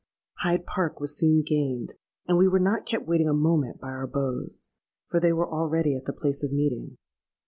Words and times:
Hyde 0.39 0.65
Park 0.65 0.99
was 0.99 1.15
soon 1.15 1.43
gained; 1.43 1.93
and 2.27 2.35
we 2.35 2.47
were 2.47 2.57
not 2.57 2.87
kept 2.87 3.05
waiting 3.07 3.29
a 3.29 3.35
moment 3.35 3.79
by 3.79 3.89
our 3.89 4.07
beaux—for 4.07 5.19
they 5.19 5.31
were 5.31 5.47
already 5.47 5.95
at 5.95 6.05
the 6.05 6.11
place 6.13 6.43
of 6.43 6.51
meeting. 6.51 6.97